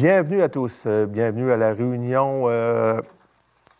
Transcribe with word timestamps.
Bienvenue 0.00 0.42
à 0.42 0.48
tous. 0.48 0.84
Euh, 0.86 1.06
bienvenue 1.06 1.50
à 1.50 1.56
la 1.56 1.72
réunion 1.72 2.44
euh, 2.46 3.00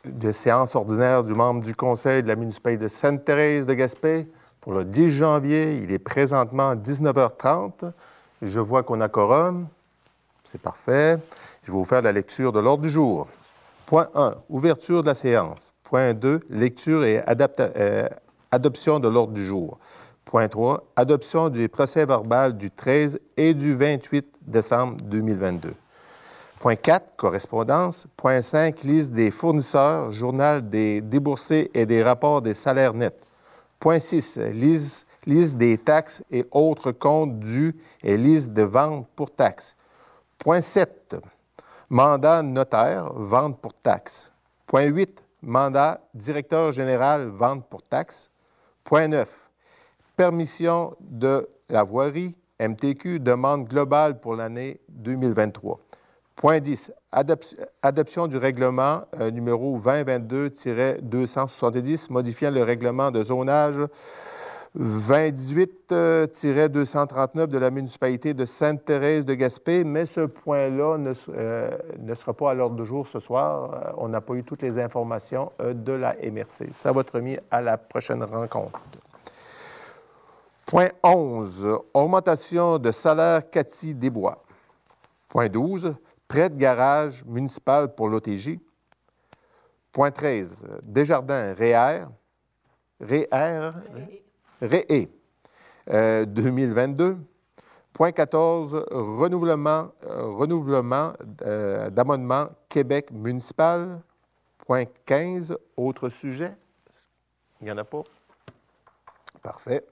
de 0.04 0.32
séance 0.32 0.74
ordinaire 0.74 1.22
du 1.22 1.32
membre 1.32 1.62
du 1.62 1.76
Conseil 1.76 2.25
de 2.25 2.29
la 2.29 2.34
municipalité 2.34 2.82
de 2.82 2.88
Sainte-Thérèse 2.88 3.66
de 3.66 3.72
Gaspé 3.72 4.26
pour 4.61 4.72
le 4.72 4.84
10 4.84 5.11
janvier. 5.12 5.76
Il 5.80 5.93
est 5.93 6.00
présentement 6.00 6.75
19h30. 6.75 7.93
Je 8.43 8.58
vois 8.58 8.82
qu'on 8.82 9.00
a 9.00 9.08
quorum. 9.08 9.68
C'est 10.43 10.61
parfait. 10.61 11.18
Je 11.62 11.70
vais 11.70 11.79
vous 11.79 11.84
faire 11.84 12.02
la 12.02 12.11
lecture 12.11 12.50
de 12.53 12.58
l'ordre 12.58 12.82
du 12.82 12.90
jour. 12.90 13.29
Point 13.86 14.08
1, 14.16 14.35
ouverture 14.48 15.03
de 15.03 15.07
la 15.07 15.14
séance. 15.14 15.72
Point 15.85 16.14
2, 16.14 16.40
lecture 16.50 17.04
et 17.04 17.22
euh, 17.29 18.08
adoption 18.50 18.98
de 18.98 19.07
l'ordre 19.07 19.35
du 19.35 19.46
jour. 19.46 19.79
Point 20.25 20.48
3, 20.48 20.82
adoption 20.96 21.48
du 21.48 21.68
procès 21.68 22.04
verbal 22.04 22.57
du 22.57 22.72
13 22.72 23.21
et 23.36 23.54
du 23.54 23.76
28 23.76 24.26
décembre 24.48 24.96
2022. 25.04 25.75
Point 26.58 26.75
4, 26.75 27.14
correspondance. 27.17 28.08
Point 28.17 28.43
5, 28.43 28.82
liste 28.82 29.12
des 29.12 29.30
fournisseurs, 29.30 30.11
journal 30.11 30.68
des 30.68 31.00
déboursés 31.00 31.71
et 31.72 31.86
des 31.86 32.03
rapports 32.03 32.42
des 32.42 32.55
salaires 32.55 32.94
nets. 32.94 33.17
Point 33.78 34.00
6, 34.00 34.39
liste, 34.53 35.56
des 35.56 35.78
taxes 35.78 36.22
et 36.33 36.44
autres 36.50 36.91
comptes 36.91 37.39
dus 37.39 37.77
et 38.03 38.17
liste 38.17 38.53
de 38.53 38.62
ventes 38.62 39.06
pour 39.14 39.31
taxes. 39.31 39.77
Point 40.39 40.61
7, 40.61 41.17
mandat 41.91 42.42
notaire, 42.42 43.12
vente 43.12 43.61
pour 43.61 43.75
taxes. 43.75 44.33
Point 44.67 44.86
8, 44.86 45.22
mandat 45.42 46.00
directeur 46.12 46.72
général, 46.72 47.28
vente 47.28 47.69
pour 47.69 47.83
taxes. 47.83 48.31
Point 48.83 49.06
9, 49.06 49.31
permission 50.17 50.97
de 50.98 51.48
la 51.69 51.84
voirie, 51.84 52.36
MTQ, 52.59 53.20
demande 53.20 53.69
globale 53.69 54.19
pour 54.19 54.34
l'année 54.34 54.81
2023. 54.89 55.79
Point 56.39 56.61
10. 56.61 56.92
adoption 57.83 58.28
du 58.28 58.36
règlement 58.36 59.03
euh, 59.19 59.33
numéro 59.33 59.77
2022-270 59.81 62.12
modifiant 62.12 62.53
le 62.53 62.62
règlement 62.62 63.11
de 63.11 63.25
zonage 63.25 63.80
2018-239 64.78 67.48
de 67.48 67.58
la 67.58 67.72
municipalité 67.72 68.34
de 68.34 68.45
Sainte-Thérèse 68.45 69.25
de 69.25 69.34
Gaspé, 69.34 69.83
mais 69.83 70.06
ce 70.06 70.20
point-là 70.20 70.98
ne, 70.98 71.12
euh, 71.30 71.77
sera 72.14 72.34
pas 72.34 72.52
à 72.52 72.55
l'ordre 72.55 72.77
du 72.77 72.84
jour 72.84 73.08
ce 73.08 73.19
soir. 73.19 73.75
Euh, 73.75 73.91
on 73.97 74.06
n'a 74.06 74.20
pas 74.20 74.34
eu 74.34 74.45
toutes 74.45 74.62
les 74.62 74.78
informations 74.78 75.50
de 75.58 75.92
la 75.92 76.14
MRC. 76.23 76.69
Ça 76.70 76.92
va 76.92 77.00
être 77.00 77.17
remis 77.17 77.36
à 77.50 77.61
la 77.61 77.78
prochaine 77.78 78.23
rencontre. 78.23 78.80
Point 80.67 80.91
11. 81.02 81.67
Augmentation 81.95 82.78
de 82.78 82.92
salaire 82.92 83.50
Cathy 83.50 83.92
Desbois. 83.92 84.41
Point 85.28 85.48
12 85.48 85.97
prêt 86.29 86.51
de 86.51 86.57
garage 86.57 87.25
municipal 87.25 87.95
pour 87.95 88.09
l'OTJ. 88.09 88.59
Point 89.91 90.11
13, 90.11 90.62
Desjardins 90.83 91.55
REER, 91.55 92.05
REER, 93.01 93.73
REE, 94.61 95.09
2022. 96.27 97.19
Point 97.98 98.12
14, 98.12 98.85
renouvellement, 98.93 99.91
euh, 100.05 100.31
renouvellement 100.31 101.15
euh, 101.43 101.91
d'amendement 101.91 102.47
Québec 102.69 103.11
municipal. 103.11 104.01
Point 104.59 104.85
15, 105.05 105.59
autre 105.77 106.09
sujet. 106.09 106.55
Il 107.61 107.65
n'y 107.65 107.73
en 107.73 107.79
a 107.79 107.83
pas? 107.83 108.05
Parfait. 109.42 109.85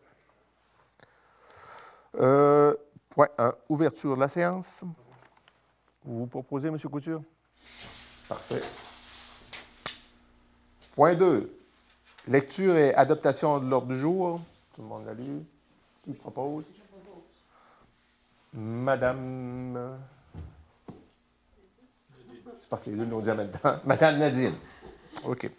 Euh, 2.15 2.75
point 3.11 3.29
1, 3.39 3.55
ouverture 3.69 4.15
de 4.15 4.21
la 4.21 4.29
séance. 4.29 4.85
Vous 6.07 6.21
vous 6.21 6.27
proposez, 6.27 6.69
M. 6.69 6.79
Couture? 6.79 7.21
Parfait. 8.29 8.63
Point 10.95 11.15
2. 11.15 11.53
Lecture 12.29 12.77
et 12.77 12.95
adaptation 12.95 13.59
de 13.59 13.69
l'ordre 13.69 13.89
du 13.89 14.01
jour. 14.01 14.41
Tout 14.75 14.83
le 14.83 14.89
monde 14.89 15.05
l'a 15.05 15.15
lu. 15.15 15.43
Qui 16.05 16.13
propose? 16.13 16.65
Madame. 18.53 19.99
C'est 22.61 22.69
parce 22.71 22.83
que 22.83 22.91
les 22.91 22.97
deux 22.97 23.05
nous 23.05 23.21
dit 23.21 23.31
en 23.31 23.35
même 23.35 23.51
temps. 23.51 23.77
Madame 23.85 24.19
Nadine. 24.19 24.55
OK. 25.25 25.51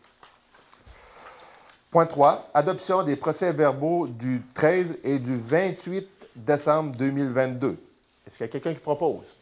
Point 1.91 2.06
3. 2.06 2.52
Adoption 2.53 3.03
des 3.03 3.18
procès-verbaux 3.18 4.07
du 4.07 4.41
13 4.53 5.00
et 5.03 5.19
du 5.19 5.38
28 5.38 6.07
décembre 6.36 6.96
2022. 6.96 7.78
Est-ce 8.25 8.38
qu'il 8.38 8.46
y 8.46 8.50
a 8.50 8.52
quelqu'un 8.52 8.74
qui 8.74 8.80
propose? 8.80 9.34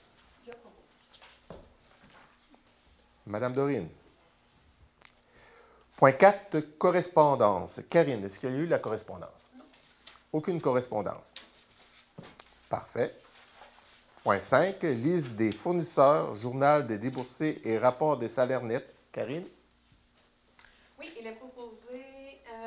Madame 3.28 3.53
Dorine. 3.53 3.90
Point 5.97 6.12
4, 6.12 6.59
correspondance. 6.78 7.80
Karine, 7.90 8.24
est-ce 8.25 8.40
qu'il 8.40 8.50
y 8.50 8.53
a 8.53 8.58
eu 8.58 8.68
la 8.68 8.80
correspondance? 8.80 9.30
Non. 9.58 9.63
Aucune 10.34 10.62
correspondance. 10.62 11.34
Parfait. 12.69 13.16
Point 14.24 14.40
5, 14.40 14.81
liste 14.84 15.30
des 15.30 15.52
fournisseurs, 15.52 16.35
journal 16.35 16.85
des 16.85 16.97
déboursés 16.97 17.62
et 17.64 17.78
rapport 17.78 18.18
des 18.18 18.28
salaires 18.28 18.64
nets. 18.64 18.94
Karine? 19.12 19.46
Oui, 21.00 21.14
il 21.19 21.28
est 21.28 21.35
proposé 21.35 22.15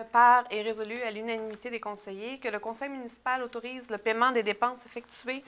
par 0.04 0.44
et 0.50 0.62
résolu 0.62 1.02
à 1.02 1.10
l'unanimité 1.10 1.70
des 1.70 1.80
conseillers 1.80 2.38
que 2.38 2.48
le 2.48 2.58
conseil 2.58 2.88
municipal 2.88 3.42
autorise 3.42 3.90
le 3.90 3.98
paiement 3.98 4.30
des 4.30 4.42
dépenses 4.42 4.78
effectuées 4.86 5.42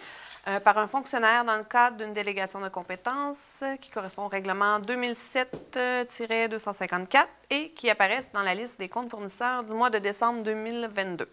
euh, 0.48 0.60
par 0.60 0.76
un 0.78 0.88
fonctionnaire 0.88 1.44
dans 1.44 1.56
le 1.56 1.64
cadre 1.64 1.96
d'une 1.96 2.12
délégation 2.12 2.60
de 2.60 2.68
compétences 2.68 3.62
qui 3.80 3.90
correspond 3.90 4.24
au 4.24 4.28
règlement 4.28 4.78
2007-254 4.80 7.26
et 7.50 7.70
qui 7.70 7.90
apparaissent 7.90 8.30
dans 8.32 8.42
la 8.42 8.54
liste 8.54 8.78
des 8.78 8.88
comptes 8.88 9.10
fournisseurs 9.10 9.64
du 9.64 9.72
mois 9.72 9.90
de 9.90 9.98
décembre 9.98 10.42
2022. 10.42 11.28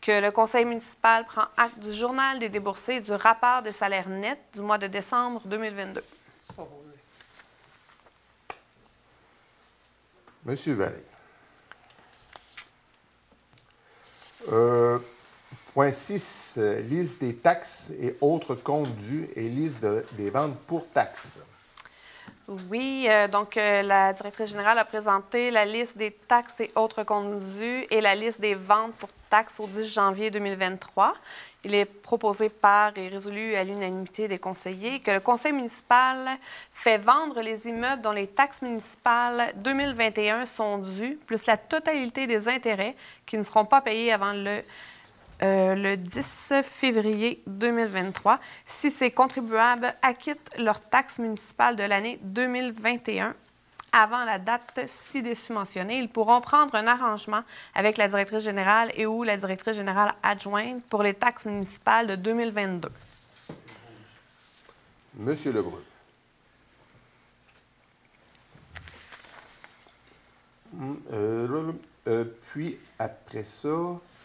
Que 0.00 0.20
le 0.20 0.32
conseil 0.32 0.64
municipal 0.64 1.24
prend 1.24 1.44
acte 1.56 1.78
du 1.78 1.92
journal 1.92 2.38
des 2.38 2.48
déboursés 2.48 3.00
du 3.00 3.12
rapport 3.12 3.62
des 3.62 3.72
salaires 3.72 4.08
nets 4.08 4.42
du 4.52 4.60
mois 4.60 4.78
de 4.78 4.88
décembre 4.88 5.40
2022. 5.44 6.02
Monsieur 10.44 10.74
Vallée. 10.74 11.11
Euh, 14.50 14.98
point 15.74 15.92
6, 15.92 16.54
euh, 16.58 16.80
liste 16.80 17.20
des 17.20 17.34
taxes 17.34 17.88
et 17.98 18.16
autres 18.20 18.54
comptes 18.54 18.94
dus 18.96 19.28
et 19.36 19.48
liste 19.48 19.78
des 20.12 20.30
ventes 20.30 20.56
pour 20.66 20.88
taxes. 20.88 21.38
Oui, 22.68 23.06
euh, 23.08 23.28
donc 23.28 23.54
la 23.54 24.12
directrice 24.12 24.50
générale 24.50 24.78
a 24.78 24.84
présenté 24.84 25.50
la 25.50 25.64
liste 25.64 25.96
des 25.96 26.10
taxes 26.10 26.60
et 26.60 26.70
autres 26.74 27.04
comptes 27.04 27.40
dus 27.56 27.86
et 27.90 28.00
la 28.00 28.14
liste 28.14 28.40
des 28.40 28.54
ventes 28.54 28.92
pour 28.94 29.08
taxes 29.30 29.58
au 29.60 29.66
10 29.66 29.86
janvier 29.86 30.30
2023. 30.30 31.14
Il 31.64 31.74
est 31.74 31.84
proposé 31.84 32.48
par 32.48 32.96
et 32.98 33.08
résolu 33.08 33.54
à 33.54 33.62
l'unanimité 33.62 34.26
des 34.26 34.38
conseillers 34.38 34.98
que 34.98 35.12
le 35.12 35.20
conseil 35.20 35.52
municipal 35.52 36.36
fait 36.74 36.98
vendre 36.98 37.40
les 37.40 37.68
immeubles 37.68 38.02
dont 38.02 38.10
les 38.10 38.26
taxes 38.26 38.62
municipales 38.62 39.52
2021 39.56 40.46
sont 40.46 40.78
dues, 40.78 41.18
plus 41.24 41.46
la 41.46 41.56
totalité 41.56 42.26
des 42.26 42.48
intérêts 42.48 42.96
qui 43.26 43.38
ne 43.38 43.44
seront 43.44 43.64
pas 43.64 43.80
payés 43.80 44.12
avant 44.12 44.32
le, 44.32 44.62
euh, 45.42 45.74
le 45.76 45.96
10 45.96 46.52
février 46.64 47.40
2023 47.46 48.40
si 48.66 48.90
ces 48.90 49.12
contribuables 49.12 49.94
acquittent 50.02 50.50
leurs 50.58 50.80
taxes 50.80 51.18
municipales 51.18 51.76
de 51.76 51.84
l'année 51.84 52.18
2021 52.22 53.36
avant 53.92 54.24
la 54.24 54.38
date 54.38 54.80
ci-dessus 54.86 55.52
mentionnée, 55.52 55.98
ils 55.98 56.08
pourront 56.08 56.40
prendre 56.40 56.74
un 56.74 56.86
arrangement 56.86 57.42
avec 57.74 57.96
la 57.96 58.08
directrice 58.08 58.42
générale 58.42 58.90
et 58.94 59.06
ou 59.06 59.22
la 59.22 59.36
directrice 59.36 59.76
générale 59.76 60.14
adjointe 60.22 60.82
pour 60.88 61.02
les 61.02 61.14
taxes 61.14 61.44
municipales 61.44 62.06
de 62.06 62.14
2022. 62.16 62.90
Monsieur 65.14 65.52
Lebrun. 65.52 65.78
Hum, 70.74 71.00
euh, 71.12 71.72
euh, 72.08 72.24
puis 72.50 72.78
après 72.98 73.44
ça, 73.44 73.68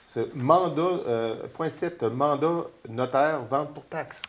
ce 0.06 0.34
mandat, 0.34 0.82
euh, 0.82 1.48
point 1.54 1.70
7, 1.70 2.04
mandat 2.04 2.64
notaire, 2.88 3.42
vente 3.44 3.74
pour 3.74 3.86
taxes. 3.86 4.22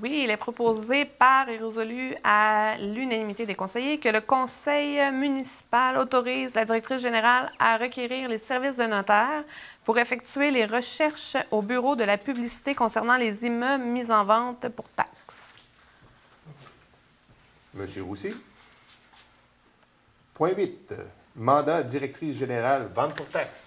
Oui, 0.00 0.22
il 0.24 0.30
est 0.30 0.36
proposé 0.36 1.04
par 1.04 1.48
et 1.48 1.56
résolu 1.56 2.16
à 2.24 2.76
l'unanimité 2.78 3.46
des 3.46 3.54
conseillers 3.54 4.00
que 4.00 4.08
le 4.08 4.20
conseil 4.20 4.98
municipal 5.12 5.96
autorise 5.98 6.52
la 6.56 6.64
directrice 6.64 7.00
générale 7.00 7.52
à 7.60 7.76
requérir 7.76 8.28
les 8.28 8.38
services 8.38 8.74
de 8.74 8.86
notaire 8.86 9.44
pour 9.84 9.96
effectuer 9.98 10.50
les 10.50 10.66
recherches 10.66 11.36
au 11.52 11.62
bureau 11.62 11.94
de 11.94 12.02
la 12.02 12.18
publicité 12.18 12.74
concernant 12.74 13.16
les 13.16 13.44
immeubles 13.44 13.84
mis 13.84 14.10
en 14.10 14.24
vente 14.24 14.68
pour 14.70 14.88
taxes. 14.88 15.62
Monsieur 17.72 18.02
Roussy. 18.02 18.34
Point 20.34 20.54
8. 20.56 20.92
Mandat 21.36 21.84
directrice 21.84 22.36
générale, 22.36 22.90
vente 22.92 23.14
pour 23.14 23.28
taxes. 23.28 23.66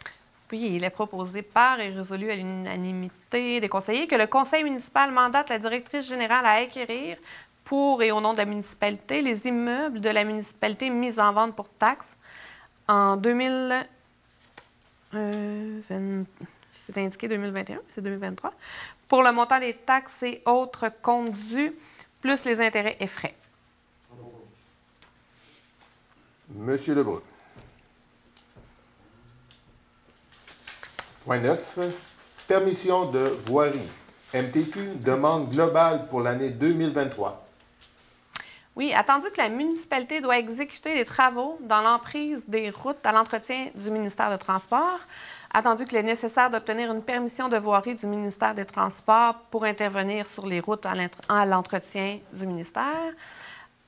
Oui, 0.52 0.72
il 0.76 0.84
est 0.84 0.90
proposé 0.90 1.42
par 1.42 1.80
et 1.82 1.90
résolu 1.90 2.32
à 2.32 2.36
l'unanimité 2.36 3.60
des 3.60 3.68
conseillers 3.68 4.08
que 4.08 4.16
le 4.16 4.28
conseil 4.28 4.64
municipal 4.64 5.12
mandate 5.12 5.50
la 5.50 5.60
directrice 5.60 6.08
générale 6.08 6.46
à 6.46 6.52
acquérir 6.52 7.18
pour 7.66 8.02
et 8.02 8.14
au 8.14 8.22
nom 8.22 8.32
de 8.32 8.38
la 8.38 8.46
municipalité 8.46 9.22
les 9.22 9.46
immeubles 9.46 10.00
de 10.00 10.10
la 10.10 10.24
municipalité 10.24 10.90
mis 10.90 11.20
en 11.20 11.34
vente 11.34 11.54
pour 11.54 11.68
taxes 11.68 12.16
en 12.88 13.18
2000. 13.18 13.88
Euh, 15.16 15.82
c'est 16.86 16.98
indiqué 16.98 17.28
2021, 17.28 17.80
c'est 17.94 18.02
2023, 18.02 18.54
pour 19.10 19.24
le 19.24 19.34
montant 19.34 19.60
des 19.60 19.74
taxes 19.74 20.24
et 20.24 20.42
autres 20.46 20.90
comptes 21.02 21.32
dus, 21.32 21.74
plus 22.22 22.46
les 22.46 22.66
intérêts 22.66 22.96
et 23.02 23.08
frais. 23.08 23.36
Monsieur 26.50 26.96
Lebrun. 26.96 27.22
Point 31.27 31.39
9. 31.39 31.79
Permission 32.47 33.12
de 33.12 33.38
voirie. 33.47 33.89
MTQ, 34.33 34.95
demande 35.03 35.50
globale 35.50 36.07
pour 36.07 36.21
l'année 36.21 36.51
2023. 36.51 37.45
Oui, 38.77 38.94
attendu 38.94 39.29
que 39.31 39.41
la 39.41 39.50
municipalité 39.50 40.21
doit 40.21 40.38
exécuter 40.38 40.95
des 40.95 41.03
travaux 41.03 41.57
dans 41.63 41.81
l'emprise 41.81 42.39
des 42.47 42.69
routes 42.69 43.06
à 43.06 43.12
l'entretien 43.12 43.71
du 43.75 43.91
ministère 43.91 44.29
des 44.29 44.38
Transports, 44.38 45.01
attendu 45.53 45.83
qu'il 45.83 45.97
est 45.97 46.03
nécessaire 46.03 46.50
d'obtenir 46.50 46.94
une 46.94 47.03
permission 47.03 47.50
de 47.50 47.57
voirie 47.57 47.95
du 47.95 48.06
ministère 48.06 48.56
des 48.56 48.63
Transports 48.63 49.35
pour 49.51 49.65
intervenir 49.65 50.25
sur 50.27 50.47
les 50.47 50.62
routes 50.62 50.85
à 50.85 51.45
l'entretien 51.45 52.19
du 52.31 52.47
ministère, 52.47 53.12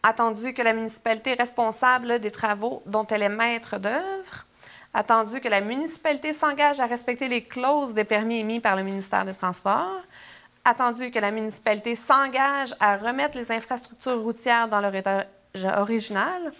attendu 0.03 0.53
que 0.53 0.61
la 0.61 0.73
municipalité 0.73 1.29
est 1.29 1.41
responsable 1.41 2.19
des 2.19 2.31
travaux 2.31 2.83
dont 2.85 3.07
elle 3.07 3.23
est 3.23 3.29
maître 3.29 3.77
d'œuvre, 3.77 4.45
attendu 4.93 5.39
que 5.39 5.47
la 5.47 5.61
municipalité 5.61 6.33
s'engage 6.33 6.79
à 6.79 6.85
respecter 6.85 7.27
les 7.27 7.43
clauses 7.43 7.93
des 7.93 8.03
permis 8.03 8.39
émis 8.39 8.59
par 8.59 8.75
le 8.75 8.83
ministère 8.83 9.25
des 9.25 9.33
Transports, 9.33 10.01
attendu 10.65 11.11
que 11.11 11.19
la 11.19 11.31
municipalité 11.31 11.95
s'engage 11.95 12.75
à 12.79 12.97
remettre 12.97 13.37
les 13.37 13.51
infrastructures 13.51 14.21
routières 14.21 14.67
dans 14.67 14.81
leur 14.81 14.93
état 14.93 15.25
original, 15.77 16.51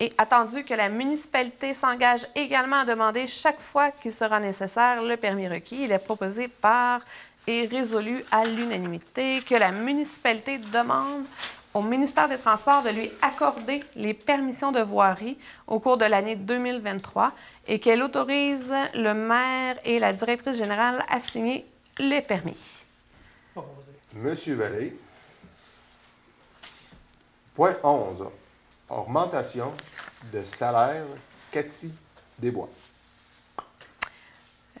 et 0.00 0.12
attendu 0.18 0.64
que 0.64 0.74
la 0.74 0.88
municipalité 0.88 1.72
s'engage 1.72 2.26
également 2.34 2.80
à 2.80 2.84
demander 2.84 3.26
chaque 3.26 3.60
fois 3.60 3.90
qu'il 3.92 4.12
sera 4.12 4.40
nécessaire 4.40 5.02
le 5.02 5.16
permis 5.16 5.48
requis. 5.48 5.84
Il 5.84 5.92
est 5.92 5.98
proposé 5.98 6.48
par 6.48 7.00
et 7.46 7.66
résolu 7.66 8.24
à 8.30 8.44
l'unanimité 8.44 9.40
que 9.42 9.54
la 9.54 9.70
municipalité 9.70 10.58
demande 10.58 11.24
au 11.74 11.82
ministère 11.82 12.28
des 12.28 12.38
Transports 12.38 12.84
de 12.84 12.90
lui 12.90 13.10
accorder 13.20 13.80
les 13.96 14.14
permissions 14.14 14.70
de 14.70 14.80
voirie 14.80 15.36
au 15.66 15.80
cours 15.80 15.98
de 15.98 16.04
l'année 16.04 16.36
2023 16.36 17.32
et 17.66 17.80
qu'elle 17.80 18.02
autorise 18.02 18.72
le 18.94 19.12
maire 19.12 19.76
et 19.84 19.98
la 19.98 20.12
directrice 20.12 20.56
générale 20.56 21.04
à 21.10 21.18
signer 21.20 21.66
les 21.98 22.22
permis. 22.22 22.56
Monsieur 24.14 24.54
Vallée. 24.54 24.96
Point 27.54 27.76
11. 27.82 28.24
Augmentation 28.88 29.72
de 30.32 30.44
salaire 30.44 31.04
Cathy 31.50 31.90
Desbois. 32.38 32.68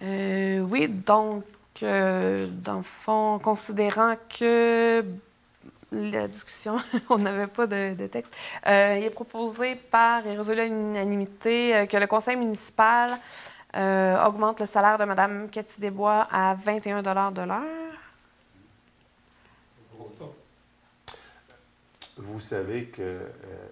Euh, 0.02 0.60
oui, 0.60 0.88
donc, 0.88 1.44
euh, 1.82 2.48
dans 2.48 2.78
le 2.78 2.82
fond, 2.82 3.38
considérant 3.42 4.14
que 4.28 5.04
la 5.94 6.28
discussion, 6.28 6.76
on 7.10 7.18
n'avait 7.18 7.46
pas 7.46 7.66
de, 7.66 8.06
texte. 8.06 8.36
Euh, 8.66 8.96
il 8.98 9.04
est 9.04 9.10
proposé 9.10 9.76
par 9.76 10.26
et 10.26 10.36
résolu 10.36 10.60
à 10.60 10.64
l'unanimité 10.64 11.74
euh, 11.74 11.86
que 11.86 11.96
le 11.96 12.06
conseil 12.06 12.36
municipal 12.36 13.18
euh, 13.76 14.24
augmente 14.24 14.60
le 14.60 14.66
salaire 14.66 14.98
de 14.98 15.04
Mme 15.04 15.48
Cathy 15.50 15.80
Desbois 15.80 16.28
à 16.30 16.54
21 16.54 17.02
de 17.02 17.42
l'heure. 17.42 17.62
Vous 22.16 22.38
savez 22.38 22.84
que 22.84 23.22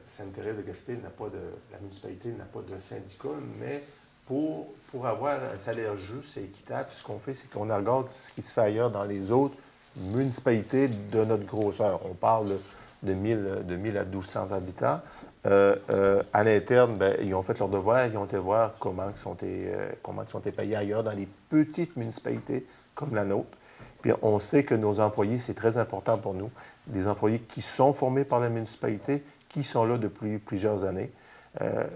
Sainte-Thérèse 0.09 0.57
de 0.57 0.63
Gaspé 0.63 0.97
n'a 0.97 1.11
pas 1.11 1.29
de. 1.29 1.39
La 1.71 1.79
municipalité 1.79 2.31
n'a 2.31 2.45
pas 2.45 2.61
de 2.61 2.81
syndicat, 2.81 3.29
mais 3.61 3.85
pour, 4.27 4.75
pour 4.91 5.07
avoir 5.07 5.39
un 5.45 5.57
salaire 5.59 5.97
juste 5.97 6.37
et 6.37 6.45
équitable, 6.45 6.89
ce 6.93 7.05
qu'on 7.05 7.21
fait, 7.21 7.35
c'est 7.35 7.49
qu'on 7.49 7.73
regarde 7.73 8.09
ce 8.09 8.33
qui 8.33 8.43
se 8.43 8.53
fait 8.53 8.63
ailleurs 8.63 8.91
dans 8.91 9.05
les 9.05 9.31
autres 9.31 9.55
municipalité 9.97 10.89
de 10.89 11.25
notre 11.25 11.45
grosseur. 11.45 12.01
On 12.09 12.15
parle 12.15 12.57
de 13.03 13.15
1000, 13.15 13.65
de 13.67 13.77
1000 13.77 13.99
à 13.99 14.05
1200 14.05 14.53
habitants. 14.53 15.01
Euh, 15.47 15.77
euh, 15.91 16.23
à 16.33 16.45
l'interne, 16.45 16.97
ben, 16.97 17.17
ils 17.21 17.35
ont 17.35 17.43
fait 17.43 17.59
leur 17.59 17.69
devoir, 17.69 18.07
ils 18.07 18.17
ont 18.17 18.25
été 18.25 18.37
voir 18.37 18.75
comment 18.79 19.09
ils 19.11 19.19
sont, 19.19 19.37
euh, 19.43 19.91
sont 20.31 20.41
payés 20.41 20.77
ailleurs 20.77 21.03
dans 21.03 21.13
les 21.13 21.29
petites 21.49 21.97
municipalités 21.97 22.65
comme 22.95 23.15
la 23.15 23.25
nôtre. 23.25 23.57
Puis 24.03 24.13
on 24.23 24.39
sait 24.39 24.65
que 24.65 24.75
nos 24.75 25.01
employés, 25.01 25.39
c'est 25.39 25.55
très 25.55 25.79
important 25.79 26.19
pour 26.19 26.35
nous, 26.35 26.51
des 26.87 27.09
employés 27.09 27.41
qui 27.41 27.63
sont 27.63 27.93
formés 27.93 28.25
par 28.25 28.41
la 28.41 28.49
municipalité, 28.49 29.25
qui 29.49 29.63
sont 29.63 29.85
là 29.85 29.99
depuis 29.99 30.39
plusieurs 30.39 30.85
années. 30.85 31.11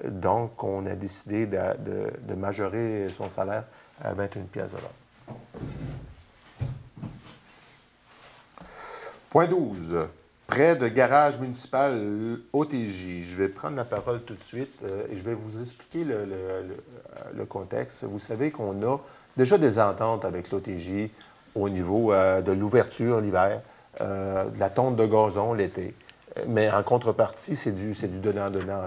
donc, 0.05 0.63
on 0.63 0.87
a 0.87 0.95
décidé 0.95 1.47
de, 1.47 1.59
de, 2.29 2.35
majorer 2.35 3.09
son 3.09 3.31
salaire 3.31 3.65
à 4.05 4.13
21 4.13 4.43
pièces 4.43 4.71
de 4.71 4.77
l'heure. 4.77 5.06
Point 9.37 9.49
12. 9.49 10.09
Près 10.47 10.77
de 10.77 10.89
garage 10.89 11.39
municipal 11.39 11.93
OTJ. 12.55 13.23
Je 13.23 13.37
vais 13.37 13.49
prendre 13.49 13.77
la 13.77 13.85
parole 13.85 14.23
tout 14.23 14.33
de 14.33 14.43
suite 14.43 14.73
euh, 14.83 15.05
et 15.13 15.19
je 15.19 15.23
vais 15.23 15.35
vous 15.35 15.61
expliquer 15.61 16.05
le, 16.05 17.45
contexte. 17.45 18.05
Vous 18.05 18.19
savez 18.19 18.51
qu'on 18.51 18.83
a 18.83 18.99
déjà 19.37 19.59
des 19.59 19.79
ententes 19.79 20.25
avec 20.25 20.51
l'OTJ 20.51 21.11
au 21.55 21.69
niveau 21.69 22.15
euh, 22.15 22.41
de 22.41 22.53
l'ouverture 22.53 23.21
l'hiver, 23.21 23.61
euh, 24.01 24.47
de 24.47 24.59
la 24.59 24.71
tonte 24.71 24.97
de 24.97 25.05
gazon 25.05 25.53
l'été. 25.53 25.93
Mais 26.47 26.71
en 26.71 26.83
contrepartie, 26.83 27.57
c'est 27.57 27.73
du, 27.73 27.93
donnant-donnant. 28.21 28.85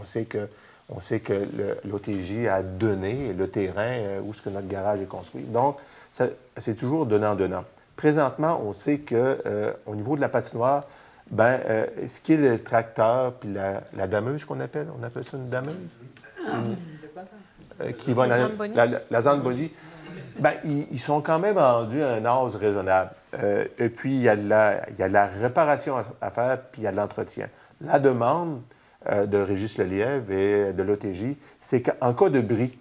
On, 0.00 0.02
sait 0.06 0.24
que, 0.24 0.48
on 0.88 1.00
sait 1.00 1.20
que 1.20 1.46
l'OTJ 1.84 2.46
a 2.46 2.62
donné 2.62 3.34
le 3.34 3.50
terrain 3.50 4.22
où 4.24 4.32
ce 4.32 4.40
que 4.40 4.48
notre 4.48 4.66
garage 4.66 5.02
est 5.02 5.08
construit. 5.08 5.42
Donc, 5.42 5.76
c'est 6.10 6.74
toujours 6.74 7.04
donnant-donnant. 7.04 7.64
Présentement, 7.96 8.60
on 8.64 8.72
sait 8.72 8.98
qu'au 8.98 9.14
euh, 9.14 9.72
niveau 9.88 10.16
de 10.16 10.20
la 10.20 10.28
patinoire, 10.28 10.84
ben, 11.30 11.60
euh, 11.68 11.86
ce 12.06 12.20
qui 12.20 12.32
est 12.32 12.36
le 12.36 12.62
tracteur 12.62 13.34
puis 13.34 13.52
la, 13.52 14.06
dameuse 14.06 14.44
qu'on 14.44 14.60
appelle, 14.60 14.88
on 14.98 15.02
appelle 15.02 15.24
ça 15.24 15.36
une 15.36 15.48
dameuse? 15.48 15.74
Euh, 17.80 17.92
qui 17.92 18.12
va 18.12 18.26
la, 18.26 18.48
la, 18.74 19.00
la 19.10 19.22
Zamboni, 19.22 19.72
ben, 20.38 20.52
ils, 20.64 20.98
sont 21.00 21.20
quand 21.20 21.38
même 21.38 21.56
rendus 21.56 22.02
à 22.02 22.14
un 22.14 22.24
âge 22.24 22.56
raisonnable. 22.56 23.10
et 23.78 23.88
puis, 23.88 24.14
il 24.14 24.22
y, 24.22 24.28
a 24.28 24.36
de 24.36 24.48
la, 24.48 24.88
il 24.90 24.96
y 24.98 25.02
a 25.02 25.08
la 25.08 25.26
réparation 25.26 25.96
à, 26.20 26.30
faire, 26.30 26.60
puis 26.72 26.82
il 26.82 26.84
y 26.84 26.88
a 26.88 26.92
de 26.92 26.96
l'entretien. 26.96 27.48
La 27.80 27.98
demande 27.98 28.60
de 29.10 29.38
Régis 29.38 29.78
Lelièvre 29.78 30.32
et 30.32 30.72
de 30.72 30.82
l'OTJ, 30.82 31.36
c'est 31.60 31.82
qu'en 31.82 32.14
cas 32.14 32.28
de 32.28 32.40
bris 32.40 32.76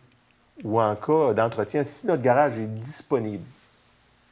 ou 0.64 0.82
en 0.82 0.96
cas 0.96 1.34
d'entretien, 1.34 1.84
si 1.84 2.06
notre 2.08 2.22
garage 2.22 2.58
est 2.58 2.68
disponible, 2.68 3.44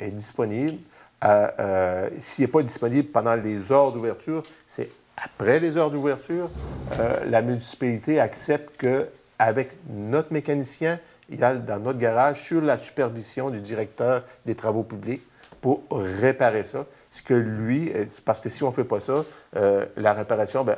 est 0.02 0.12
disponible. 0.12 0.78
Euh, 1.24 1.48
euh, 1.60 2.10
s'il 2.18 2.46
n'est 2.46 2.52
pas 2.52 2.64
disponible 2.64 3.10
pendant 3.10 3.36
les 3.36 3.72
heures 3.72 3.92
d'ouverture, 3.92 4.44
c'est 4.68 4.90
après 5.18 5.60
les 5.60 5.78
heures 5.78 5.92
d'ouverture. 5.92 6.50
Euh, 6.94 7.24
la 7.26 7.42
municipalité 7.42 8.20
accepte 8.20 8.76
qu'avec 8.78 9.72
notre 9.90 10.34
mécanicien, 10.34 11.00
il 11.30 11.44
a 11.44 11.54
dans 11.54 11.80
notre 11.80 12.00
garage, 12.00 12.44
sur 12.44 12.62
la 12.62 12.80
supervision 12.80 13.50
du 13.50 13.62
directeur 13.62 14.24
des 14.46 14.56
travaux 14.56 14.84
publics, 14.84 15.22
pour 15.62 15.84
réparer 15.92 16.64
ça. 16.64 16.86
Ce 17.12 17.22
que 17.22 17.36
lui, 17.36 17.92
parce 18.26 18.40
que 18.40 18.50
si 18.50 18.64
on 18.64 18.70
ne 18.70 18.74
fait 18.74 18.84
pas 18.84 19.00
ça, 19.00 19.26
la 19.96 20.14
réparation, 20.14 20.64
ben, 20.64 20.78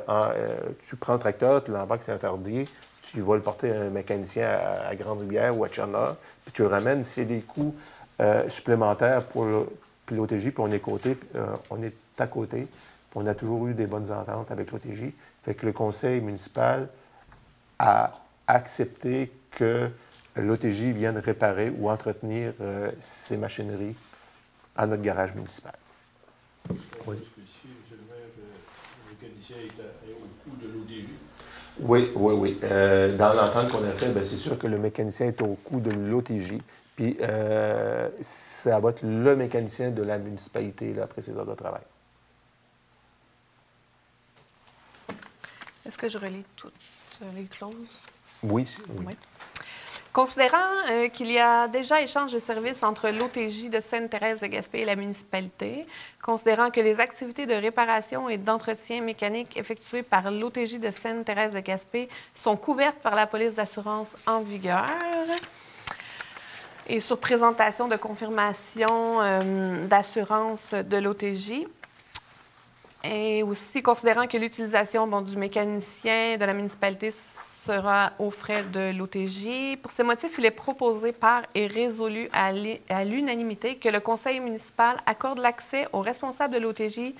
tu 0.86 0.96
prends 0.96 1.14
le 1.14 1.18
tracteur, 1.18 1.64
tu 1.64 1.70
l'envoies 1.70 1.98
c'est 2.04 2.12
interdit, 2.12 2.68
tu 3.14 3.20
vas 3.20 3.36
le 3.36 3.40
porter 3.40 3.70
à 3.70 3.80
un 3.80 3.90
mécanicien 3.90 4.48
à, 4.88 4.94
Grande-Rivière 4.94 5.56
ou 5.56 5.64
à 5.64 5.68
Tchernobyl, 5.68 6.16
puis 6.44 6.52
tu 6.52 6.62
le 6.62 6.68
ramènes. 6.68 7.04
C'est 7.04 7.24
des 7.24 7.40
coûts 7.40 7.74
euh, 8.20 8.48
supplémentaires 8.48 9.24
pour 9.24 9.44
l'OTJ, 9.44 10.50
puis 10.50 10.54
on 10.58 10.70
est, 10.70 10.78
côté, 10.78 11.16
euh, 11.34 11.46
on 11.70 11.82
est 11.82 11.94
à 12.18 12.28
côté. 12.28 12.68
on 13.16 13.26
a 13.26 13.34
toujours 13.34 13.66
eu 13.66 13.74
des 13.74 13.86
bonnes 13.86 14.10
ententes 14.12 14.52
avec 14.52 14.70
l'OTJ. 14.70 15.06
Fait 15.44 15.54
que 15.54 15.66
le 15.66 15.72
conseil 15.72 16.20
municipal 16.20 16.88
a 17.78 18.12
accepté 18.46 19.32
que 19.50 19.90
l'OTJ 20.36 20.94
vienne 20.94 21.18
réparer 21.18 21.72
ou 21.76 21.90
entretenir 21.90 22.52
euh, 22.60 22.92
ces 23.00 23.36
machineries 23.36 23.96
à 24.76 24.86
notre 24.86 25.02
garage 25.02 25.34
municipal. 25.34 25.74
Oui. 27.06 27.16
Oui, 31.80 32.12
oui, 32.14 32.34
oui. 32.34 32.58
dans 33.18 33.34
l'entente 33.34 33.72
qu'on 33.72 33.84
a 33.84 33.90
fait, 33.90 34.08
ben, 34.10 34.24
c'est 34.24 34.36
sûr 34.36 34.56
que 34.56 34.68
le 34.68 34.78
mécanicien 34.78 35.26
est 35.26 35.42
au 35.42 35.58
coût 35.64 35.80
de 35.80 35.90
l'OTJ. 35.90 36.58
Puis 36.96 37.16
euh, 37.20 38.08
ça 38.20 38.78
va 38.78 38.90
être 38.90 39.02
le 39.02 39.34
mécanicien 39.34 39.90
de 39.90 40.02
la 40.02 40.18
municipalité 40.18 40.92
là, 40.92 41.04
après 41.04 41.22
ses 41.22 41.32
heures 41.32 41.46
de 41.46 41.54
travail. 41.54 41.82
Est-ce 45.86 45.98
que 45.98 46.08
je 46.08 46.18
relis 46.18 46.44
toutes 46.56 46.72
les 47.34 47.44
clauses? 47.44 47.74
Oui. 48.42 48.66
oui. 48.88 49.16
Considérant 50.12 50.58
euh, 50.90 51.08
qu'il 51.08 51.30
y 51.30 51.38
a 51.38 51.66
déjà 51.66 52.00
échange 52.00 52.32
de 52.32 52.38
services 52.38 52.82
entre 52.84 53.08
l'OTJ 53.08 53.68
de 53.68 53.80
Sainte-Thérèse 53.80 54.40
de 54.40 54.46
Gaspé 54.46 54.80
et 54.80 54.84
la 54.84 54.94
municipalité, 54.94 55.86
considérant 56.22 56.70
que 56.70 56.80
les 56.80 57.00
activités 57.00 57.46
de 57.46 57.54
réparation 57.54 58.28
et 58.28 58.38
d'entretien 58.38 59.00
mécanique 59.00 59.56
effectuées 59.56 60.04
par 60.04 60.30
l'OTJ 60.30 60.78
de 60.78 60.92
Sainte-Thérèse 60.92 61.52
de 61.52 61.58
Gaspé 61.58 62.08
sont 62.34 62.56
couvertes 62.56 63.00
par 63.02 63.16
la 63.16 63.26
police 63.26 63.54
d'assurance 63.54 64.16
en 64.26 64.40
vigueur, 64.40 64.86
et 66.86 67.00
sur 67.00 67.18
présentation 67.18 67.88
de 67.88 67.96
confirmation 67.96 69.20
euh, 69.20 69.86
d'assurance 69.86 70.74
de 70.74 70.96
l'OTJ, 70.96 71.66
et 73.04 73.42
aussi 73.42 73.82
considérant 73.82 74.26
que 74.26 74.36
l'utilisation 74.36 75.06
du 75.22 75.36
mécanicien 75.36 76.36
de 76.36 76.44
la 76.44 76.54
municipalité 76.54 77.12
sera 77.64 78.12
aux 78.18 78.30
frais 78.30 78.64
de 78.64 78.92
l'OTJ. 78.96 79.78
Pour 79.80 79.90
ces 79.90 80.02
motifs, 80.02 80.34
il 80.38 80.44
est 80.44 80.50
proposé 80.50 81.12
par 81.12 81.42
et 81.54 81.66
résolu 81.66 82.28
à 82.32 83.04
l'unanimité 83.04 83.76
que 83.76 83.88
le 83.88 84.00
conseil 84.00 84.40
municipal 84.40 84.96
accorde 85.06 85.38
l'accès 85.38 85.88
aux 85.92 86.00
responsables 86.00 86.54
de 86.54 86.58
l'OTJ 86.58 87.14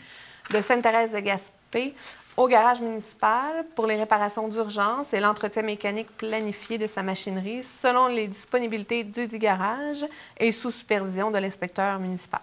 de 0.50 0.60
Sainte-Thérèse 0.60 1.12
de 1.12 1.20
Gaspé 1.20 1.94
au 2.36 2.48
garage 2.48 2.80
municipal 2.80 3.64
pour 3.74 3.86
les 3.86 3.96
réparations 3.96 4.48
d'urgence 4.48 5.14
et 5.14 5.20
l'entretien 5.20 5.62
mécanique 5.62 6.16
planifié 6.16 6.78
de 6.78 6.86
sa 6.86 7.02
machinerie 7.02 7.62
selon 7.62 8.08
les 8.08 8.26
disponibilités 8.26 9.04
du 9.04 9.38
garage 9.38 10.04
et 10.38 10.50
sous 10.52 10.70
supervision 10.70 11.30
de 11.30 11.38
l'inspecteur 11.38 11.98
municipal. 11.98 12.40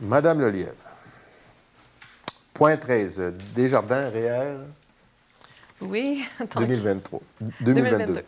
Madame 0.00 0.40
Lelièvre. 0.40 0.72
Point 2.54 2.78
13. 2.78 3.34
Desjardins 3.54 4.08
réel. 4.08 4.60
Oui. 5.80 6.24
2023. 6.56 7.20
2022. 7.60 8.22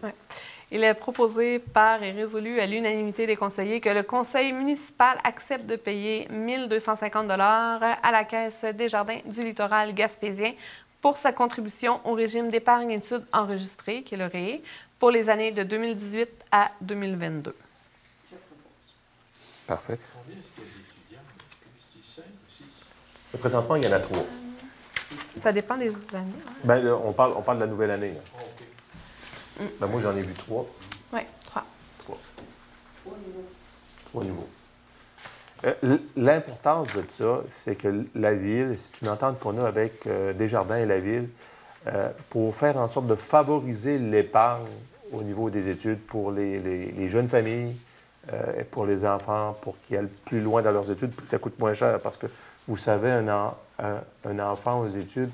Il 0.75 0.83
est 0.85 0.95
proposé 0.95 1.59
par 1.59 2.03
et 2.03 2.13
résolu 2.13 2.59
à 2.59 2.67
l'unanimité 2.67 3.27
des 3.27 3.37
conseillers 3.37 3.79
que 3.81 3.91
le 3.91 4.03
conseil 4.03 4.55
municipal 4.55 5.19
accepte 5.23 5.67
de 5.67 5.77
payer 5.77 6.27
1 6.31 6.67
250 6.67 7.31
à 7.31 8.11
la 8.11 8.25
Caisse 8.25 8.65
des 8.65 8.89
Jardins 8.89 9.19
du 9.27 9.43
littoral 9.45 9.93
gaspésien 9.93 10.55
pour 11.03 11.19
sa 11.19 11.33
contribution 11.33 12.01
au 12.05 12.15
régime 12.15 12.49
d'épargne 12.49 12.93
études 12.93 13.27
enregistré, 13.35 14.03
qui 14.03 14.15
est 14.15 14.19
le 14.19 14.27
REE, 14.27 14.63
pour 14.99 15.11
les 15.11 15.29
années 15.29 15.51
de 15.51 15.63
2018 15.63 16.29
à 16.51 16.71
2022. 16.81 17.55
Parfait. 19.67 19.99
Présentement, 23.39 23.77
il 23.77 23.85
y 23.85 23.89
en 23.89 23.93
a 23.93 24.01
trois. 24.01 24.25
Ça 25.37 25.53
dépend 25.53 25.77
des 25.77 25.89
années. 26.15 26.33
Ben, 26.65 26.87
on, 27.05 27.13
parle, 27.13 27.33
on 27.37 27.43
parle 27.43 27.59
de 27.59 27.65
la 27.65 27.71
nouvelle 27.71 27.91
année. 27.91 28.15
Mm. 29.59 29.65
Ben, 29.81 29.87
moi, 29.87 30.01
j'en 30.01 30.17
ai 30.17 30.23
vu 30.23 30.33
trois. 30.35 30.67
Oui, 31.13 31.21
trois. 31.45 31.65
Trois. 32.05 32.19
Trois 34.11 34.25
niveaux. 34.25 34.49
Euh, 35.65 35.99
l'importance 36.17 36.89
de 36.95 37.05
ça, 37.13 37.43
c'est 37.49 37.77
que 37.77 38.05
la 38.15 38.35
Ville, 38.35 38.77
c'est 38.79 39.03
une 39.03 39.09
entente 39.09 39.39
qu'on 39.39 39.63
a 39.63 39.67
avec 39.67 40.07
euh, 40.07 40.33
Desjardins 40.33 40.79
et 40.79 40.87
la 40.87 40.99
Ville 40.99 41.29
euh, 41.87 42.11
pour 42.31 42.55
faire 42.57 42.77
en 42.79 42.89
sorte 42.89 43.07
de 43.07 43.15
favoriser 43.15 43.99
l'épargne 43.99 44.67
au 45.13 45.23
niveau 45.23 45.51
des 45.51 45.69
études 45.69 46.01
pour 46.01 46.33
les, 46.33 47.09
jeunes 47.09 47.29
familles, 47.29 47.77
et 48.59 48.65
pour 48.65 48.87
les 48.87 49.05
enfants, 49.05 49.55
pour 49.61 49.77
qu'ils 49.83 49.99
aillent 49.99 50.09
plus 50.25 50.41
loin 50.41 50.63
dans 50.63 50.71
leurs 50.71 50.91
études, 50.91 51.13
ça 51.27 51.39
coûte 51.39 51.59
moins 51.59 51.75
cher 51.75 51.99
parce 51.99 52.17
que 52.17 52.27
vous 52.67 52.79
savez, 52.79 53.11
un, 53.11 53.53
enfant 53.79 54.81
aux 54.81 54.89
études, 54.89 55.31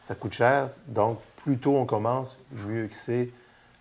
ça 0.00 0.14
coûte 0.14 0.32
cher. 0.32 0.68
Donc, 0.86 1.20
plus 1.36 1.58
tôt 1.58 1.76
on 1.76 1.86
commence, 1.86 2.38
mieux 2.52 2.86
que 2.88 2.96
c'est 2.96 3.30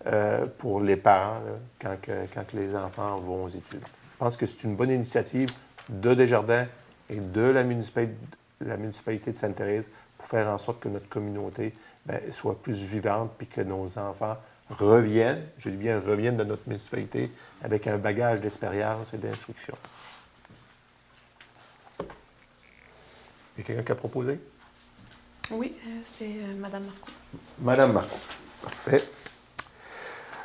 euh, 0.08 0.46
pour 0.60 0.82
les 0.82 0.98
parents 0.98 1.40
quand, 1.80 2.54
les 2.54 2.76
enfants 2.76 3.18
vont 3.20 3.46
aux 3.46 3.50
études. 3.50 3.82
Je 3.82 4.18
pense 4.20 4.38
que 4.38 4.46
c'est 4.46 4.64
une 4.64 4.76
bonne 4.76 4.92
initiative 4.92 5.50
de 5.90 6.14
Desjardins 6.14 6.68
et 7.10 7.18
de 7.18 7.42
la 7.42 7.64
municipalité, 7.64 8.16
la 8.62 8.78
municipalité 8.78 9.32
de 9.32 9.38
Sainte-Thérèse 9.38 9.84
pour 10.18 10.28
faire 10.28 10.48
en 10.48 10.58
sorte 10.58 10.80
que 10.80 10.90
notre 10.90 11.10
communauté 11.10 11.74
ben, 12.06 12.20
soit 12.32 12.62
plus 12.62 12.76
vivante 12.76 13.32
puis 13.38 13.48
que 13.48 13.62
nos 13.62 13.98
enfants 13.98 14.38
reviennent, 14.70 15.44
je 15.58 15.70
dis 15.70 15.78
bien 15.78 16.00
reviennent 16.00 16.38
de 16.38 16.44
notre 16.44 16.68
municipalité 16.68 17.32
avec 17.64 17.88
un 17.88 17.98
bagage 17.98 18.42
d'expérience 18.42 19.14
et 19.14 19.18
d'instruction. 19.18 19.76
Il 23.56 23.62
y 23.62 23.64
a 23.64 23.68
quelqu'un 23.68 23.84
qui 23.84 23.92
a 23.92 23.96
proposé? 23.96 24.40
Oui, 25.52 25.74
euh, 25.88 26.00
c'était 26.04 26.34
euh, 26.42 26.56
Mme 26.58 26.84
Marco. 26.86 27.12
Mme 27.60 27.94
Marco. 27.94 28.18
Parfait. 28.62 29.04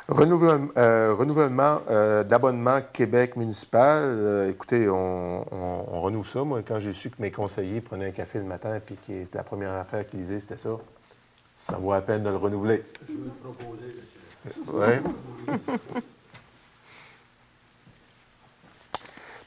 Renouvellement, 0.07 1.81
euh, 1.89 2.23
d'abonnement 2.23 2.79
Québec 2.91 3.35
municipal. 3.37 4.49
écoutez, 4.49 4.89
on, 4.89 6.01
renouvelle 6.01 6.31
ça. 6.31 6.43
Moi, 6.43 6.61
quand 6.67 6.79
j'ai 6.79 6.93
su 6.93 7.09
que 7.09 7.21
mes 7.21 7.31
conseillers 7.31 7.81
prenaient 7.81 8.07
un 8.07 8.11
café 8.11 8.39
le 8.39 8.45
matin 8.45 8.75
et 8.75 8.81
que 8.81 9.37
la 9.37 9.43
première 9.43 9.73
affaire 9.73 10.07
qu'ils 10.07 10.21
disaient, 10.21 10.39
c'était 10.39 10.57
ça, 10.57 10.71
ça 11.69 11.77
vaut 11.77 11.93
la 11.93 12.01
peine 12.01 12.23
de 12.23 12.29
le 12.29 12.37
renouveler. 12.37 12.83
Je 13.07 13.13
veux 13.13 13.29
te 13.29 13.43
proposer, 13.43 13.95
monsieur. 14.75 15.03
Oui. 15.47 16.01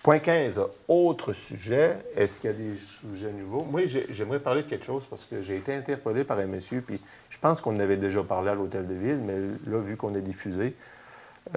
Point 0.04 0.18
15, 0.18 0.60
autre 0.86 1.32
sujet. 1.32 1.96
Est-ce 2.14 2.38
qu'il 2.38 2.50
y 2.50 2.52
a 2.52 2.56
des 2.56 2.74
sujets 3.00 3.32
nouveaux? 3.32 3.64
Moi, 3.64 3.86
j'aimerais 4.10 4.38
parler 4.38 4.62
de 4.62 4.68
quelque 4.68 4.84
chose 4.84 5.06
parce 5.08 5.24
que 5.24 5.40
j'ai 5.40 5.56
été 5.56 5.72
interpellé 5.74 6.24
par 6.24 6.38
un 6.38 6.44
monsieur, 6.44 6.82
puis 6.82 7.00
je 7.30 7.38
pense 7.38 7.62
qu'on 7.62 7.78
avait 7.78 7.96
déjà 7.96 8.22
parlé 8.22 8.50
à 8.50 8.54
l'Hôtel 8.54 8.86
de 8.86 8.92
Ville, 8.92 9.16
mais 9.24 9.38
là, 9.66 9.78
vu 9.78 9.96
qu'on 9.96 10.14
est 10.14 10.20
diffusé, 10.20 10.76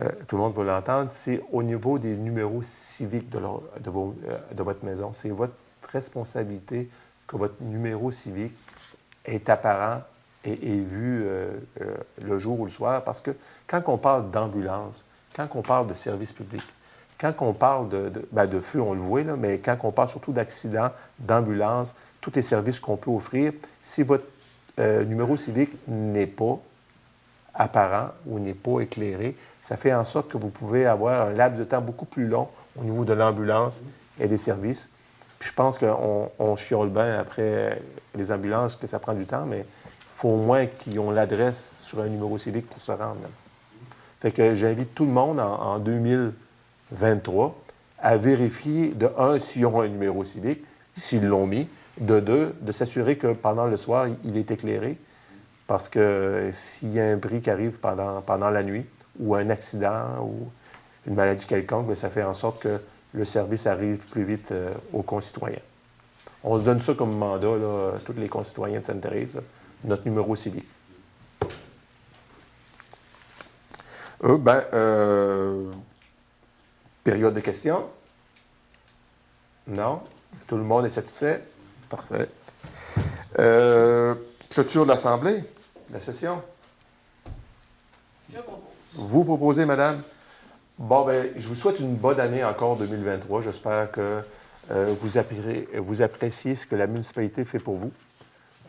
euh, 0.02 0.08
tout 0.30 0.38
le 0.38 0.44
monde 0.44 0.54
va 0.54 0.64
l'entendre, 0.64 1.12
c'est 1.12 1.44
au 1.52 1.62
niveau 1.62 2.00
des 2.00 2.16
numéros 2.16 2.64
civiques 2.64 3.30
de, 3.30 3.38
euh, 3.38 4.38
de, 4.54 4.64
votre 4.64 4.86
maison. 4.86 5.12
C'est 5.12 5.28
votre 5.28 5.56
responsabilité 5.92 6.88
que 7.28 7.36
votre 7.36 7.62
numéro 7.62 8.12
civique 8.12 8.56
est 9.26 9.50
apparent 9.50 10.04
et 10.46 10.56
vu 10.56 11.24
euh, 11.26 11.52
le 12.22 12.40
jour 12.40 12.62
ou 12.62 12.64
le 12.64 12.72
soir, 12.72 13.04
parce 13.04 13.20
que 13.20 13.32
quand 13.68 13.84
on 13.88 13.98
parle 13.98 14.32
d'ambulance, 14.32 15.04
quand 15.36 15.50
on 15.54 15.62
parle 15.62 15.88
de 15.88 15.94
service 15.94 16.32
public, 16.32 16.64
quand 17.20 17.34
on 17.42 17.54
parle 17.54 17.88
ben, 18.32 18.46
de, 18.46 18.60
feu, 18.60 18.82
on 18.82 18.94
le 18.94 19.00
voit, 19.00 19.24
mais 19.24 19.58
quand 19.58 19.78
on 19.84 19.92
parle 19.92 20.10
surtout 20.10 20.32
d'accidents, 20.32 20.90
d'ambulance, 21.20 21.94
tous 22.22 22.32
les 22.36 22.42
services 22.42 22.80
qu'on 22.80 22.98
peut 22.98 23.12
offrir, 23.12 23.54
si 23.84 24.04
votre 24.04 24.26
euh, 24.80 25.04
numéro 25.04 25.38
civique 25.38 25.72
n'est 25.88 26.28
pas 26.28 26.60
apparent 27.54 28.10
ou 28.28 28.38
n'est 28.40 28.54
pas 28.54 28.82
éclairé, 28.82 29.36
ça 29.62 29.78
fait 29.78 29.94
en 29.94 30.04
sorte 30.04 30.30
que 30.30 30.38
vous 30.38 30.50
pouvez 30.50 30.86
avoir 30.86 31.28
un 31.28 31.34
laps 31.34 31.58
de 31.58 31.64
temps 31.64 31.82
beaucoup 31.82 32.06
plus 32.06 32.28
long 32.28 32.50
au 32.80 32.84
niveau 32.84 33.04
de 33.04 33.14
l'ambulance 33.14 33.82
et 34.20 34.28
des 34.28 34.38
services. 34.38 34.88
Puis 35.40 35.50
je 35.50 35.56
pense 35.56 35.80
qu'on 35.80 36.32
on 36.38 36.56
chiole 36.56 36.90
bien 36.90 37.20
après 37.20 37.82
les 38.16 38.32
ambulances, 38.32 38.76
que 38.76 38.88
ça 38.88 39.00
prend 39.00 39.14
du 39.14 39.26
temps, 39.26 39.46
mais 39.46 39.60
il 39.60 40.14
faut 40.14 40.30
au 40.30 40.38
moins 40.38 40.66
qu'ils 40.68 41.00
ont 41.00 41.12
l'adresse 41.12 41.84
sur 41.86 42.00
un 42.00 42.08
numéro 42.08 42.38
civique 42.38 42.68
pour 42.70 42.82
se 42.82 42.92
rendre. 42.92 43.18
Fait 44.20 44.32
que 44.32 44.56
j'invite 44.56 44.94
tout 44.96 45.06
le 45.06 45.12
monde 45.12 45.40
en 45.40 45.78
2000 45.80 46.34
23 46.92 47.58
à 48.00 48.18
vérifier, 48.18 48.90
de 48.90 49.10
un, 49.18 49.40
s'ils 49.40 49.66
ont 49.66 49.82
un 49.82 49.88
numéro 49.88 50.24
civique, 50.24 50.64
s'ils 50.98 51.26
l'ont 51.26 51.48
mis, 51.48 51.68
de 52.00 52.20
deux, 52.20 52.56
de 52.62 52.72
s'assurer 52.72 53.18
que 53.18 53.34
pendant 53.34 53.66
le 53.66 53.78
soir, 53.78 54.08
il 54.24 54.38
est 54.38 54.52
éclairé, 54.52 54.98
parce 55.66 55.90
que 55.90 56.52
s'il 56.54 56.94
y 56.94 57.00
a 57.00 57.06
un 57.06 57.18
bris 57.18 57.42
qui 57.42 57.50
arrive 57.50 57.80
pendant, 57.80 58.22
pendant 58.22 58.50
la 58.50 58.64
nuit, 58.64 58.86
ou 59.20 59.36
un 59.36 59.50
accident, 59.50 60.22
ou 60.22 60.50
une 61.08 61.16
maladie 61.16 61.48
quelconque, 61.48 61.88
ben, 61.88 61.96
ça 61.96 62.10
fait 62.10 62.24
en 62.24 62.34
sorte 62.34 62.62
que 62.62 62.80
le 63.14 63.26
service 63.26 63.66
arrive 63.66 64.06
plus 64.10 64.24
vite 64.24 64.52
euh, 64.52 64.74
aux 64.94 65.02
concitoyens. 65.02 65.62
On 66.44 66.60
se 66.60 66.64
donne 66.64 66.82
ça 66.82 66.94
comme 66.94 67.18
mandat, 67.18 67.58
là, 67.58 67.94
à 67.98 68.00
tous 68.00 68.14
les 68.14 68.30
concitoyens 68.30 68.80
de 68.80 68.86
Sainte-Thérèse, 68.86 69.40
notre 69.84 70.06
numéro 70.06 70.36
civique. 70.36 70.68
Euh, 74.24 74.38
ben, 74.38 74.64
euh, 74.74 75.72
Période 77.08 77.34
de 77.34 77.40
questions? 77.40 77.86
Non? 79.66 80.02
Tout 80.46 80.58
le 80.58 80.64
monde 80.64 80.86
est 80.86 80.90
satisfait? 80.90 81.42
Parfait. 81.88 82.28
Euh, 83.40 84.14
clôture 84.50 84.84
de 84.84 84.90
l'Assemblée, 84.90 85.42
la 85.90 86.02
session? 86.02 86.42
Je 88.30 88.40
propose. 88.40 88.60
Vous 88.96 89.24
proposez, 89.24 89.66
madame? 89.66 90.02
Bon, 90.78 91.06
ben, 91.06 91.30
je 91.38 91.48
vous 91.48 91.56
souhaite 91.56 91.80
une 91.80 91.96
bonne 91.96 92.20
année 92.20 92.44
encore 92.44 92.76
2023. 92.76 93.42
J'espère 93.42 93.90
que 93.90 94.20
euh, 94.72 94.94
vous, 95.00 95.18
appréciez, 95.18 95.70
vous, 95.78 96.02
appréciez 96.02 96.58
ce 96.58 96.68
que 96.68 96.76
la 96.76 96.88
municipalité 96.88 97.46
fait 97.46 97.60
pour 97.60 97.78
vous. 97.78 97.94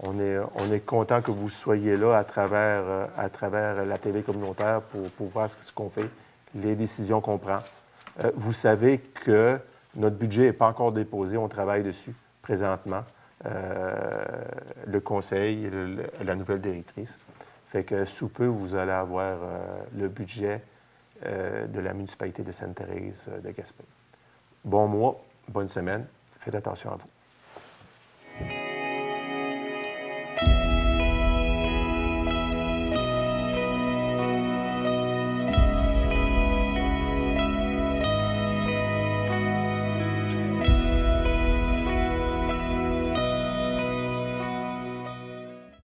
On 0.05 0.21
est, 0.21 0.39
on 0.55 0.73
est 0.73 0.87
content 0.87 1.23
que 1.23 1.33
vous 1.33 1.51
soyez 1.51 1.97
là 1.97 2.17
à 2.17 2.23
travers, 2.23 2.85
euh, 2.87 3.07
à 3.17 3.29
travers 3.31 3.85
la 3.85 3.99
télé 3.99 4.23
communautaire 4.23 4.83
pour, 4.83 5.11
pour 5.11 5.27
voir 5.27 5.51
ce 5.51 5.73
qu'on 5.73 5.91
fait, 5.91 6.09
les 6.55 6.77
décisions 6.77 7.21
qu'on 7.21 7.39
prend. 7.39 7.59
Euh, 8.21 8.33
vous 8.35 8.53
savez 8.53 8.99
que 8.99 9.59
notre 9.95 10.17
budget 10.17 10.43
n'est 10.43 10.53
pas 10.53 10.69
encore 10.69 10.93
déposé, 10.93 11.37
on 11.37 11.49
travaille 11.49 11.83
dessus 11.83 12.15
présentement, 12.43 13.05
euh, 13.47 14.25
le 14.87 15.01
conseil, 15.01 15.71
la 16.23 16.35
nouvelle 16.35 16.61
directrice. 16.61 17.19
Fait 17.69 17.85
que 17.85 18.05
sous 18.05 18.29
peu, 18.29 18.47
vous 18.47 18.75
allez 18.75 18.93
avoir 18.93 19.39
euh, 19.43 19.59
le 19.97 20.09
budget 20.09 20.63
de 21.21 21.81
la 21.81 21.95
municipalité 21.95 22.45
de 22.45 22.53
Sainte-Thérèse 22.53 23.29
de 23.43 23.51
Gaspé. 23.51 23.83
Bon 24.65 24.87
mois, 24.87 25.21
bonne 25.49 25.69
semaine. 25.69 26.07
Faites 26.39 26.55
attention 26.55 26.93
à 26.93 26.95
vous. 26.95 27.18